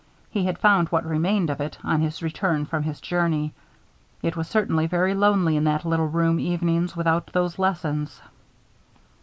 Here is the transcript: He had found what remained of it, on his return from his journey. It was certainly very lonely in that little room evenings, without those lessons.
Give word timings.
He 0.31 0.45
had 0.45 0.57
found 0.57 0.87
what 0.89 1.05
remained 1.05 1.51
of 1.51 1.61
it, 1.61 1.77
on 1.83 2.01
his 2.01 2.23
return 2.23 2.65
from 2.65 2.81
his 2.81 2.99
journey. 2.99 3.53
It 4.23 4.35
was 4.35 4.47
certainly 4.47 4.87
very 4.87 5.13
lonely 5.13 5.55
in 5.57 5.63
that 5.65 5.85
little 5.85 6.07
room 6.07 6.39
evenings, 6.39 6.95
without 6.97 7.27
those 7.27 7.59
lessons. 7.59 8.19